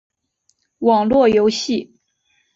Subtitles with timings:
[0.79, 1.93] 网络游戏